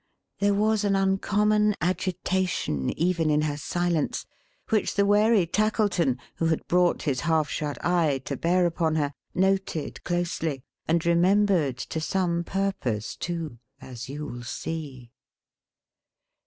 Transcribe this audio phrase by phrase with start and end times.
[0.39, 4.25] There was an uncommon agitation, even in her silence,
[4.69, 9.13] which the wary Tackleton, who had brought his half shut eye to bear upon her,
[9.35, 15.11] noted closely; and remembered to some purpose too, as you will see.